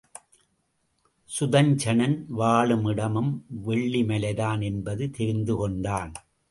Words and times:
சுதஞ்சணன் 1.29 2.17
வாழுமிடமும் 2.39 3.31
வெள்ளிமலைதான் 3.67 4.63
என்பது 4.63 5.09
தெரிந்து 5.09 5.55
கொண்டான். 5.55 6.13